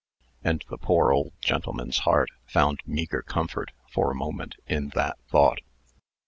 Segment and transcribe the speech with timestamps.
[0.43, 5.59] And the poor old gentleman's heart found meagre comfort, for a moment, in that thought.